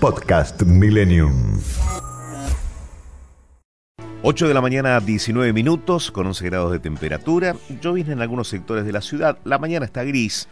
Podcast 0.00 0.62
Millennium. 0.62 1.60
8 4.22 4.48
de 4.48 4.54
la 4.54 4.62
mañana, 4.62 4.98
19 4.98 5.52
minutos, 5.52 6.10
con 6.10 6.26
11 6.26 6.46
grados 6.46 6.72
de 6.72 6.78
temperatura. 6.78 7.54
Llovizna 7.82 8.14
en 8.14 8.22
algunos 8.22 8.48
sectores 8.48 8.86
de 8.86 8.92
la 8.92 9.02
ciudad. 9.02 9.38
La 9.44 9.58
mañana 9.58 9.84
está 9.84 10.02
gris, 10.02 10.48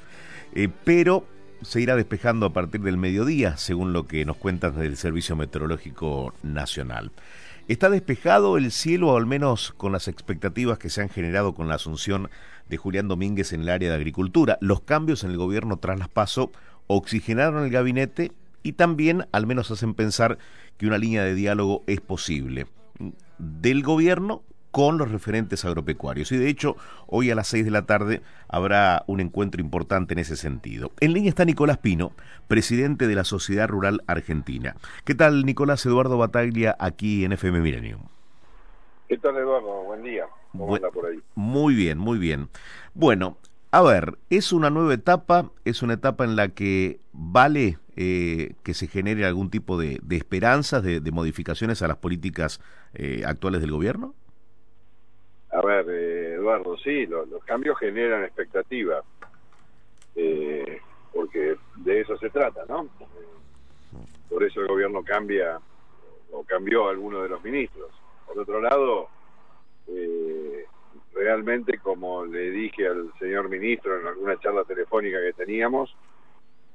eh, 0.54 0.68
pero 0.84 1.24
se 1.62 1.80
irá 1.80 1.96
despejando 1.96 2.44
a 2.44 2.52
partir 2.52 2.82
del 2.82 2.98
mediodía, 2.98 3.56
según 3.56 3.94
lo 3.94 4.06
que 4.06 4.26
nos 4.26 4.36
cuentan 4.36 4.78
del 4.78 4.98
Servicio 4.98 5.34
Meteorológico 5.34 6.34
Nacional. 6.42 7.10
Está 7.68 7.88
despejado 7.88 8.58
el 8.58 8.70
cielo, 8.70 9.16
al 9.16 9.24
menos 9.24 9.72
con 9.78 9.92
las 9.92 10.08
expectativas 10.08 10.78
que 10.78 10.90
se 10.90 11.00
han 11.00 11.08
generado 11.08 11.54
con 11.54 11.68
la 11.68 11.76
asunción 11.76 12.28
de 12.68 12.76
Julián 12.76 13.08
Domínguez 13.08 13.54
en 13.54 13.62
el 13.62 13.70
área 13.70 13.88
de 13.88 13.96
agricultura. 13.96 14.58
Los 14.60 14.82
cambios 14.82 15.24
en 15.24 15.30
el 15.30 15.38
gobierno 15.38 15.78
tras 15.78 15.98
las 15.98 16.10
PASO 16.10 16.52
oxigenaron 16.86 17.64
el 17.64 17.70
gabinete 17.70 18.32
y 18.62 18.72
también 18.72 19.26
al 19.32 19.46
menos 19.46 19.70
hacen 19.70 19.94
pensar 19.94 20.38
que 20.76 20.86
una 20.86 20.98
línea 20.98 21.24
de 21.24 21.34
diálogo 21.34 21.82
es 21.86 22.00
posible 22.00 22.66
del 23.38 23.82
gobierno 23.82 24.42
con 24.70 24.98
los 24.98 25.10
referentes 25.10 25.64
agropecuarios. 25.64 26.30
Y 26.32 26.36
de 26.36 26.48
hecho, 26.48 26.76
hoy 27.06 27.30
a 27.30 27.34
las 27.34 27.48
seis 27.48 27.64
de 27.64 27.70
la 27.70 27.86
tarde 27.86 28.20
habrá 28.48 29.02
un 29.06 29.20
encuentro 29.20 29.60
importante 29.60 30.12
en 30.12 30.18
ese 30.18 30.36
sentido. 30.36 30.92
En 31.00 31.12
línea 31.12 31.30
está 31.30 31.44
Nicolás 31.44 31.78
Pino, 31.78 32.12
presidente 32.48 33.06
de 33.06 33.14
la 33.14 33.24
Sociedad 33.24 33.68
Rural 33.68 34.02
Argentina. 34.06 34.76
¿Qué 35.04 35.14
tal, 35.14 35.44
Nicolás 35.44 35.84
Eduardo 35.86 36.18
Bataglia, 36.18 36.76
aquí 36.78 37.24
en 37.24 37.32
FM 37.32 37.60
Millennium? 37.60 38.02
¿Qué 39.08 39.16
tal, 39.16 39.36
Eduardo? 39.36 39.84
Buen 39.84 40.02
día. 40.02 40.26
¿Cómo 40.52 40.74
anda 40.76 40.90
por 40.90 41.06
ahí? 41.06 41.18
Muy 41.34 41.74
bien, 41.74 41.98
muy 41.98 42.18
bien. 42.18 42.48
Bueno, 42.94 43.38
a 43.70 43.82
ver, 43.82 44.14
es 44.30 44.52
una 44.52 44.70
nueva 44.70 44.94
etapa, 44.94 45.50
es 45.64 45.82
una 45.82 45.94
etapa 45.94 46.24
en 46.24 46.36
la 46.36 46.48
que 46.48 47.00
vale 47.12 47.78
eh, 47.96 48.54
que 48.62 48.74
se 48.74 48.86
genere 48.86 49.26
algún 49.26 49.50
tipo 49.50 49.78
de, 49.78 50.00
esperanzas, 50.10 50.82
de, 50.82 51.10
modificaciones 51.10 51.82
a 51.82 51.88
las 51.88 51.98
políticas 51.98 52.60
eh, 52.94 53.22
actuales 53.26 53.60
del 53.60 53.72
gobierno? 53.72 54.14
A 55.50 55.60
ver, 55.60 55.86
eh, 55.90 56.34
Eduardo, 56.34 56.76
sí, 56.78 57.06
los 57.06 57.44
cambios 57.44 57.78
generan 57.78 58.24
expectativa, 58.24 59.02
porque 61.12 61.56
de 61.76 62.00
eso 62.00 62.16
se 62.18 62.30
trata, 62.30 62.64
¿no? 62.68 62.88
por 64.28 64.44
eso 64.44 64.60
el 64.60 64.68
gobierno 64.68 65.02
cambia 65.02 65.58
o 66.32 66.44
cambió 66.44 66.86
a 66.86 66.90
alguno 66.90 67.22
de 67.22 67.28
los 67.28 67.42
ministros. 67.42 67.90
Por 68.26 68.38
otro 68.38 68.60
lado, 68.60 69.08
realmente, 71.18 71.78
como 71.78 72.24
le 72.24 72.50
dije 72.50 72.86
al 72.86 73.12
señor 73.18 73.48
ministro 73.48 74.00
en 74.00 74.06
alguna 74.06 74.38
charla 74.38 74.64
telefónica 74.64 75.18
que 75.20 75.32
teníamos, 75.32 75.94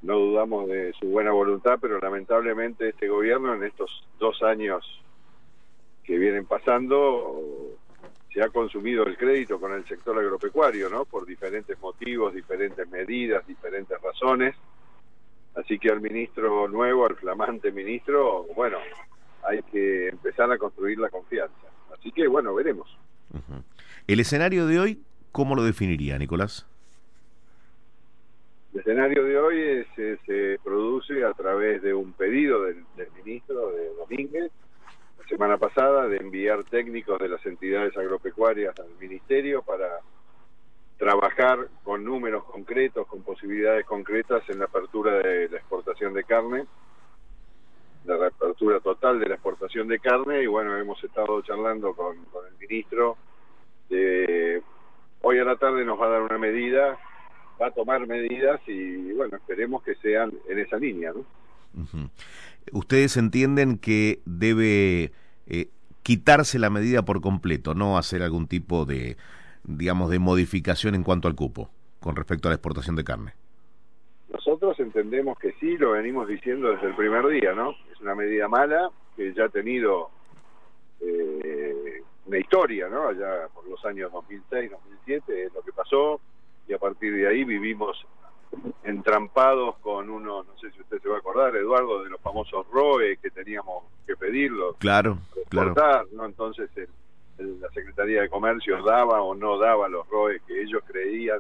no 0.02 0.20
dudamos 0.20 0.68
de 0.68 0.94
su 1.00 1.08
buena 1.08 1.32
voluntad, 1.32 1.80
pero 1.82 2.00
lamentablemente 2.00 2.90
este 2.90 3.08
gobierno 3.08 3.54
en 3.54 3.64
estos 3.64 4.06
dos 4.20 4.44
años 4.44 4.84
que 6.04 6.18
vienen 6.18 6.46
pasando 6.46 7.40
se 8.34 8.42
ha 8.42 8.50
consumido 8.50 9.06
el 9.06 9.16
crédito 9.16 9.60
con 9.60 9.74
el 9.74 9.88
sector 9.88 10.18
agropecuario, 10.18 10.90
¿no? 10.90 11.06
Por 11.06 11.26
diferentes 11.26 11.80
motivos, 11.80 12.34
diferentes 12.34 12.86
medidas, 12.90 13.48
diferentes 13.48 14.02
razones. 14.02 14.56
Así 15.56 15.78
que 15.78 15.90
al 15.90 16.02
ministro 16.02 16.68
nuevo, 16.68 17.06
al 17.06 17.16
flamante 17.16 17.72
ministro, 17.72 18.46
bueno, 18.56 18.80
hay 19.44 19.62
que 19.64 20.10
empezar 20.10 20.52
a 20.52 20.58
construir 20.58 20.98
la 20.98 21.10
confianza. 21.10 21.54
Así 21.94 22.12
que 22.12 22.28
bueno, 22.28 22.54
veremos. 22.56 22.98
El 24.06 24.20
escenario 24.20 24.68
de 24.68 24.80
hoy, 24.80 25.02
¿cómo 25.32 25.56
lo 25.56 25.64
definiría, 25.64 26.18
Nicolás? 26.18 26.68
El 28.74 28.82
escenario 28.82 29.24
de 29.24 29.38
hoy 29.38 29.86
se 29.96 30.60
produce 30.62 31.24
a 31.24 31.32
través 31.32 31.82
de 31.82 31.94
un 31.94 32.12
pedido 32.12 32.64
del, 32.64 32.84
ministro 33.16 33.72
de 33.72 33.94
Domínguez, 33.96 34.52
la 35.20 35.28
semana 35.30 35.58
pasada, 35.58 36.10
de 36.10 36.18
enviar 36.18 36.66
técnicos 36.66 37.18
de 37.20 37.30
las 37.30 37.46
entidades 37.46 37.96
agropecuarias 37.96 38.78
al 38.78 38.90
ministerio 39.00 39.62
para 39.62 40.00
trabajar 40.98 41.70
con 41.86 42.04
números 42.04 42.44
concretos, 42.44 43.08
con 43.08 43.24
posibilidades 43.24 43.86
concretas 43.86 44.44
en 44.50 44.60
la 44.60 44.66
apertura 44.66 45.14
de 45.20 45.48
la 45.48 45.58
exportación 45.58 46.14
de 46.14 46.26
carne, 46.26 46.66
la 48.04 48.18
reapertura 48.18 48.82
total 48.82 49.22
de 49.22 49.30
la 49.30 49.36
exportación 49.36 49.88
de 49.88 50.00
carne, 50.00 50.44
y 50.44 50.48
bueno, 50.48 50.78
hemos 50.78 51.02
estado 51.02 51.42
charlando 51.44 51.94
con 51.94 52.18
el 52.18 52.58
ministro. 52.60 53.18
De, 53.90 54.62
hoy 55.22 55.40
a 55.40 55.44
la 55.44 55.58
tarde 55.58 55.86
nos 55.86 56.00
va 56.00 56.08
a 56.08 56.10
dar 56.10 56.22
una 56.22 56.38
medida 56.38 56.98
va 57.62 57.68
a 57.68 57.72
tomar 57.72 58.06
medidas 58.08 58.60
y 58.68 59.12
bueno, 59.14 59.38
esperemos 59.38 59.84
que 59.84 59.96
sean 59.96 60.34
en 60.50 60.60
esa 60.60 60.78
línea, 60.78 61.12
¿no? 61.14 61.26
Ustedes 62.72 63.18
entienden 63.18 63.78
que 63.78 64.22
debe 64.26 65.12
eh, 65.48 65.70
quitarse 66.04 66.60
la 66.60 66.70
medida 66.70 67.04
por 67.04 67.22
completo, 67.22 67.74
no 67.74 67.98
hacer 67.98 68.22
algún 68.22 68.48
tipo 68.48 68.86
de, 68.86 69.18
digamos, 69.64 70.10
de 70.10 70.20
modificación 70.20 70.96
en 70.96 71.04
cuanto 71.04 71.28
al 71.28 71.36
cupo 71.36 71.70
con 72.00 72.16
respecto 72.16 72.48
a 72.48 72.52
la 72.52 72.56
exportación 72.56 72.96
de 72.96 73.04
carne. 73.04 73.34
Nosotros 74.32 74.80
entendemos 74.80 75.38
que 75.40 75.54
sí, 75.60 75.78
lo 75.78 75.92
venimos 75.92 76.28
diciendo 76.28 76.72
desde 76.72 76.88
el 76.88 76.96
primer 76.96 77.26
día, 77.28 77.54
¿no? 77.54 77.72
Es 77.92 78.02
una 78.02 78.16
medida 78.16 78.48
mala 78.48 78.90
que 79.16 79.34
ya 79.34 79.46
ha 79.46 79.50
tenido 79.50 80.10
eh, 81.00 81.43
una 82.34 82.40
historia, 82.40 82.90
¿no? 82.90 83.10
Allá 83.10 83.48
por 83.54 83.68
los 83.68 83.86
años 83.86 84.12
2006, 84.12 84.72
2007 84.72 85.44
es 85.44 85.54
lo 85.54 85.62
que 85.62 85.72
pasó 85.72 86.20
y 86.68 86.74
a 86.74 86.80
partir 86.80 87.14
de 87.14 87.28
ahí 87.28 87.44
vivimos 87.44 88.04
entrampados 88.84 89.78
con 89.80 90.10
uno, 90.10 90.44
no 90.44 90.58
sé 90.58 90.72
si 90.72 90.82
usted 90.82 91.00
se 91.00 91.10
va 91.10 91.18
a 91.18 91.20
acordar, 91.20 91.56
Eduardo, 91.56 92.04
de 92.04 92.10
los 92.10 92.20
famosos 92.22 92.66
ROE 92.72 93.18
que 93.18 93.30
teníamos 93.30 93.84
que 94.08 94.16
pedirlos. 94.16 94.78
Claro, 94.78 95.20
claro. 95.50 95.76
¿no? 96.12 96.26
Entonces 96.26 96.72
la 97.38 97.70
Secretaría 97.70 98.24
de 98.24 98.30
Comercio 98.30 98.82
daba 98.82 99.22
o 99.22 99.36
no 99.36 99.60
daba 99.60 99.88
los 99.88 100.08
ROE 100.10 100.40
que 100.48 100.60
ellos 100.60 100.82
creían 100.88 101.40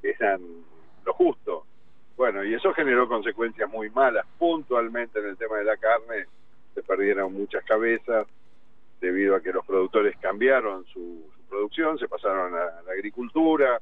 que 0.00 0.10
eran 0.18 0.40
lo 1.04 1.12
justo. 1.12 1.66
Bueno, 2.16 2.42
y 2.44 2.54
eso 2.54 2.72
generó 2.72 3.08
consecuencias 3.08 3.70
muy 3.70 3.90
malas. 3.90 4.24
Puntualmente 4.38 5.18
en 5.18 5.26
el 5.26 5.36
tema 5.36 5.58
de 5.58 5.64
la 5.64 5.76
carne 5.76 6.26
se 6.74 6.82
perdieron 6.82 7.34
muchas 7.34 7.62
cabezas 7.64 8.26
debido 9.04 9.36
a 9.36 9.40
que 9.40 9.52
los 9.52 9.64
productores 9.66 10.16
cambiaron 10.18 10.84
su, 10.86 11.30
su 11.36 11.42
producción, 11.48 11.98
se 11.98 12.08
pasaron 12.08 12.54
a 12.54 12.82
la 12.82 12.92
agricultura, 12.92 13.80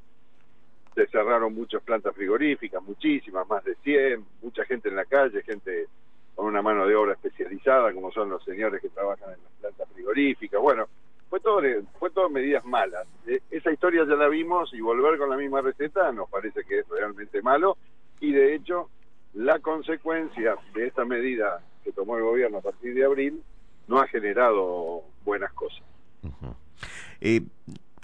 se 0.93 1.07
cerraron 1.07 1.53
muchas 1.53 1.81
plantas 1.81 2.13
frigoríficas, 2.13 2.83
muchísimas, 2.83 3.47
más 3.47 3.63
de 3.63 3.75
100, 3.75 4.25
mucha 4.41 4.65
gente 4.65 4.89
en 4.89 4.95
la 4.95 5.05
calle, 5.05 5.41
gente 5.43 5.87
con 6.35 6.45
una 6.47 6.61
mano 6.61 6.85
de 6.85 6.95
obra 6.95 7.13
especializada, 7.13 7.93
como 7.93 8.11
son 8.11 8.29
los 8.29 8.43
señores 8.43 8.81
que 8.81 8.89
trabajan 8.89 9.33
en 9.33 9.43
las 9.43 9.51
plantas 9.61 9.89
frigoríficas. 9.93 10.59
Bueno, 10.59 10.87
fue 11.29 11.39
todo, 11.39 11.61
fue 11.99 12.09
todo 12.09 12.29
medidas 12.29 12.65
malas. 12.65 13.07
E, 13.25 13.41
esa 13.49 13.71
historia 13.71 14.05
ya 14.05 14.15
la 14.15 14.27
vimos 14.27 14.73
y 14.73 14.81
volver 14.81 15.17
con 15.17 15.29
la 15.29 15.37
misma 15.37 15.61
receta 15.61 16.11
nos 16.11 16.29
parece 16.29 16.63
que 16.63 16.79
es 16.79 16.89
realmente 16.89 17.41
malo 17.41 17.77
y 18.19 18.31
de 18.33 18.55
hecho 18.55 18.89
la 19.33 19.59
consecuencia 19.59 20.57
de 20.73 20.87
esta 20.87 21.05
medida 21.05 21.61
que 21.83 21.91
tomó 21.91 22.17
el 22.17 22.23
gobierno 22.23 22.59
a 22.59 22.61
partir 22.61 22.93
de 22.93 23.05
abril 23.05 23.43
no 23.87 23.99
ha 23.99 24.07
generado 24.07 25.03
buenas 25.23 25.51
cosas. 25.53 25.81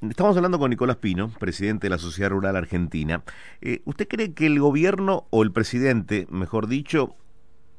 Estamos 0.01 0.37
hablando 0.37 0.59
con 0.59 0.69
Nicolás 0.69 0.95
Pino, 0.95 1.29
presidente 1.39 1.87
de 1.87 1.89
la 1.89 1.97
Sociedad 1.97 2.29
Rural 2.29 2.55
Argentina. 2.55 3.23
Eh, 3.61 3.81
¿Usted 3.83 4.07
cree 4.07 4.33
que 4.33 4.45
el 4.45 4.57
gobierno 4.57 5.27
o 5.29 5.43
el 5.43 5.51
presidente, 5.51 6.25
mejor 6.29 6.67
dicho, 6.67 7.17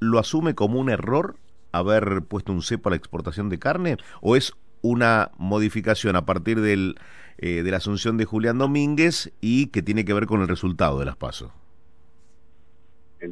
lo 0.00 0.18
asume 0.18 0.54
como 0.54 0.78
un 0.78 0.90
error 0.90 1.36
haber 1.72 2.22
puesto 2.22 2.52
un 2.52 2.60
cepo 2.60 2.88
a 2.88 2.90
la 2.90 2.96
exportación 2.96 3.48
de 3.48 3.58
carne 3.58 3.96
o 4.20 4.36
es 4.36 4.52
una 4.82 5.30
modificación 5.38 6.14
a 6.14 6.26
partir 6.26 6.60
del, 6.60 6.96
eh, 7.38 7.62
de 7.62 7.70
la 7.70 7.78
asunción 7.78 8.18
de 8.18 8.26
Julián 8.26 8.58
Domínguez 8.58 9.32
y 9.40 9.68
que 9.68 9.80
tiene 9.80 10.04
que 10.04 10.12
ver 10.12 10.26
con 10.26 10.42
el 10.42 10.48
resultado 10.48 10.98
de 10.98 11.06
las 11.06 11.16
pasos? 11.16 11.52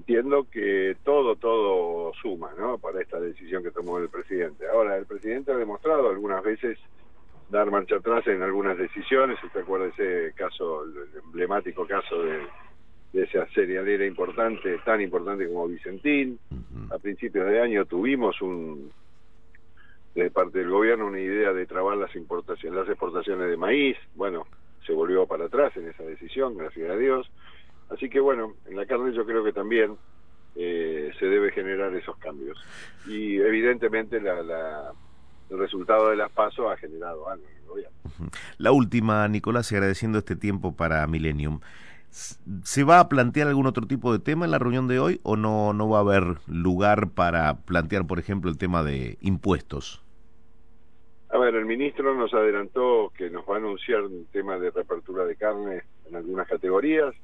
Entiendo 0.08 0.46
que 0.50 0.96
todo, 1.04 1.36
todo 1.36 2.14
suma, 2.22 2.50
¿no? 2.58 2.78
Para 2.78 3.02
esta 3.02 3.20
decisión 3.20 3.62
que 3.62 3.70
tomó 3.70 3.98
el 3.98 4.08
presidente. 4.08 4.66
Ahora, 4.66 4.96
el 4.96 5.04
presidente 5.04 5.52
ha 5.52 5.56
demostrado 5.56 6.08
algunas 6.08 6.42
veces 6.42 6.78
dar 7.50 7.70
marcha 7.70 7.96
atrás 7.96 8.26
en 8.26 8.42
algunas 8.42 8.78
decisiones. 8.78 9.36
¿Usted 9.44 9.60
acuerda 9.60 9.88
ese 9.88 10.32
caso, 10.34 10.84
el 10.84 11.10
emblemático 11.26 11.86
caso 11.86 12.22
de, 12.22 13.22
esa 13.22 13.46
serialera 13.48 14.06
importante, 14.06 14.78
tan 14.82 15.02
importante 15.02 15.46
como 15.46 15.68
Vicentín? 15.68 16.38
A 16.90 16.98
principios 16.98 17.46
de 17.46 17.60
año 17.60 17.84
tuvimos 17.84 18.40
un 18.40 18.90
de 20.14 20.30
parte 20.30 20.60
del 20.60 20.70
gobierno 20.70 21.06
una 21.06 21.20
idea 21.20 21.52
de 21.52 21.66
trabar 21.66 21.98
las 21.98 22.16
importaciones, 22.16 22.80
las 22.80 22.88
exportaciones 22.88 23.50
de 23.50 23.58
maíz. 23.58 23.98
Bueno, 24.14 24.46
se 24.86 24.94
volvió 24.94 25.26
para 25.26 25.44
atrás 25.44 25.76
en 25.76 25.86
esa 25.86 26.02
decisión, 26.02 26.56
gracias 26.56 26.88
a 26.88 26.96
Dios. 26.96 27.30
Así 27.90 28.08
que 28.08 28.20
bueno, 28.20 28.54
en 28.66 28.76
la 28.76 28.86
carne 28.86 29.14
yo 29.14 29.24
creo 29.24 29.42
que 29.44 29.52
también 29.52 29.96
eh, 30.56 31.10
se 31.18 31.26
debe 31.26 31.52
generar 31.52 31.94
esos 31.94 32.16
cambios. 32.18 32.58
Y 33.06 33.36
evidentemente 33.36 34.20
la 34.20 34.92
el 35.50 35.58
resultado 35.58 36.10
de 36.10 36.16
las 36.16 36.30
pasos 36.30 36.70
ha 36.70 36.76
generado 36.76 37.28
algo. 37.28 37.46
La 38.58 38.72
última, 38.72 39.26
Nicolás, 39.28 39.70
y 39.70 39.74
agradeciendo 39.74 40.18
este 40.18 40.36
tiempo 40.36 40.74
para 40.74 41.06
Millennium. 41.06 41.60
¿Se 42.10 42.84
va 42.84 43.00
a 43.00 43.08
plantear 43.08 43.48
algún 43.48 43.66
otro 43.66 43.86
tipo 43.86 44.12
de 44.12 44.18
tema 44.18 44.46
en 44.46 44.50
la 44.50 44.58
reunión 44.58 44.88
de 44.88 44.98
hoy 44.98 45.20
o 45.22 45.36
no, 45.36 45.74
no 45.74 45.88
va 45.88 45.98
a 45.98 46.00
haber 46.00 46.38
lugar 46.46 47.10
para 47.10 47.58
plantear, 47.58 48.06
por 48.06 48.18
ejemplo, 48.18 48.50
el 48.50 48.56
tema 48.56 48.82
de 48.82 49.18
impuestos? 49.20 50.02
A 51.30 51.36
ver, 51.36 51.54
el 51.54 51.66
ministro 51.66 52.14
nos 52.14 52.32
adelantó 52.32 53.12
que 53.14 53.28
nos 53.28 53.44
va 53.44 53.54
a 53.54 53.58
anunciar 53.58 54.02
un 54.02 54.26
tema 54.32 54.58
de 54.58 54.70
reapertura 54.70 55.26
de 55.26 55.36
carne 55.36 55.82
en 56.08 56.16
algunas 56.16 56.48
categorías. 56.48 57.14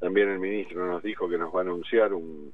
También 0.00 0.28
el 0.28 0.38
ministro 0.38 0.86
nos 0.86 1.02
dijo 1.02 1.28
que 1.28 1.38
nos 1.38 1.54
va 1.54 1.60
a 1.60 1.62
anunciar 1.62 2.12
un, 2.12 2.52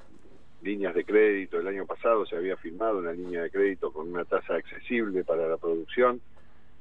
líneas 0.62 0.94
de 0.94 1.04
crédito. 1.04 1.58
El 1.58 1.68
año 1.68 1.86
pasado 1.86 2.26
se 2.26 2.36
había 2.36 2.56
firmado 2.56 2.98
una 2.98 3.12
línea 3.12 3.42
de 3.42 3.50
crédito 3.50 3.92
con 3.92 4.08
una 4.08 4.24
tasa 4.24 4.54
accesible 4.54 5.24
para 5.24 5.48
la 5.48 5.56
producción, 5.56 6.20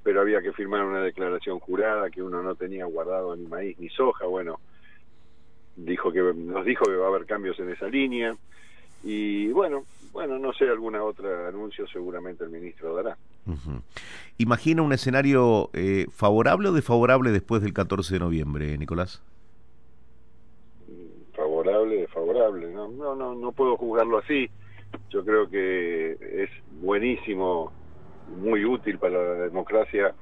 pero 0.04 0.22
había 0.22 0.42
que 0.42 0.54
firmar 0.54 0.84
una 0.86 1.02
declaración 1.02 1.60
jurada 1.60 2.10
que 2.10 2.22
uno 2.22 2.42
no 2.42 2.56
tenía 2.56 2.86
guardado 2.86 3.36
ni 3.36 3.48
maíz 3.48 3.80
ni 3.80 3.90
soja. 3.90 4.26
Bueno, 4.26 4.60
dijo 5.76 6.12
que 6.12 6.22
nos 6.22 6.66
dijo 6.66 6.86
que 6.86 6.96
va 6.96 7.06
a 7.06 7.10
haber 7.10 7.26
cambios 7.26 7.60
en 7.60 7.70
esa 7.70 7.88
línea 7.88 8.36
y 9.04 9.50
bueno, 9.52 9.86
bueno, 10.12 10.38
no 10.40 10.52
sé, 10.54 10.66
alguna 10.66 11.04
otra 11.04 11.48
anuncio 11.48 11.88
seguramente 11.88 12.44
el 12.44 12.50
ministro 12.50 12.96
dará. 12.96 13.18
¿Imagina 14.38 14.82
un 14.84 14.94
escenario 14.94 15.70
eh, 15.74 16.06
favorable 16.12 16.70
o 16.70 16.74
desfavorable 16.74 17.32
después 17.32 17.62
del 17.62 17.74
14 17.74 18.14
de 18.14 18.20
noviembre, 18.20 18.78
Nicolás? 18.78 19.24
Favorable, 21.36 22.02
desfavorable, 22.02 22.69
no, 22.88 23.16
no, 23.16 23.16
no, 23.16 23.36
no 23.36 23.52
puedo 23.52 23.78
juzgarlo 23.78 24.20
así. 24.20 24.50
Yo 25.10 25.24
creo 25.24 25.50
que 25.50 26.12
es 26.44 26.50
buenísimo, 26.82 27.72
muy 28.42 28.66
útil 28.66 28.98
para 28.98 29.22
la 29.22 29.34
democracia 29.46 30.14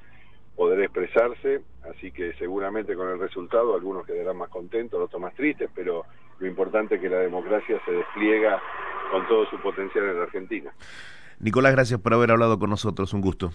poder 0.56 0.80
expresarse, 0.80 1.62
así 1.88 2.10
que 2.10 2.32
seguramente 2.34 2.96
con 2.96 3.08
el 3.08 3.18
resultado 3.18 3.74
algunos 3.74 4.04
quedarán 4.04 4.36
más 4.36 4.48
contentos, 4.48 5.00
otros 5.00 5.22
más 5.22 5.34
tristes, 5.34 5.70
pero 5.74 6.04
lo 6.40 6.46
importante 6.46 6.96
es 6.96 7.00
que 7.00 7.08
la 7.08 7.20
democracia 7.20 7.80
se 7.84 7.92
despliega 7.92 8.60
con 9.12 9.26
todo 9.28 9.46
su 9.46 9.58
potencial 9.60 10.04
en 10.06 10.16
la 10.16 10.24
Argentina. 10.24 10.72
Nicolás, 11.38 11.72
gracias 11.72 12.00
por 12.00 12.12
haber 12.12 12.32
hablado 12.32 12.58
con 12.58 12.70
nosotros, 12.70 13.12
un 13.14 13.20
gusto. 13.20 13.52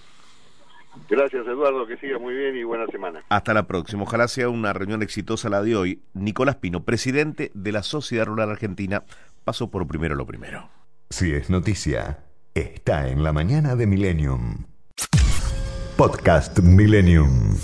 Gracias 1.09 1.45
Eduardo, 1.47 1.85
que 1.87 1.97
siga 1.97 2.19
muy 2.19 2.33
bien 2.33 2.55
y 2.55 2.63
buena 2.63 2.85
semana. 2.87 3.23
Hasta 3.29 3.53
la 3.53 3.67
próxima, 3.67 4.03
ojalá 4.03 4.27
sea 4.27 4.49
una 4.49 4.73
reunión 4.73 5.01
exitosa 5.01 5.49
la 5.49 5.61
de 5.61 5.75
hoy. 5.75 6.01
Nicolás 6.13 6.57
Pino, 6.57 6.83
presidente 6.83 7.51
de 7.53 7.71
la 7.71 7.83
Sociedad 7.83 8.25
Rural 8.25 8.49
Argentina, 8.49 9.03
pasó 9.43 9.69
por 9.69 9.87
primero 9.87 10.15
lo 10.15 10.25
primero. 10.25 10.69
Si 11.09 11.33
es 11.33 11.49
noticia, 11.49 12.23
está 12.53 13.07
en 13.09 13.23
la 13.23 13.33
mañana 13.33 13.75
de 13.75 13.87
Millennium. 13.87 14.65
Podcast 15.97 16.59
Millennium. 16.59 17.55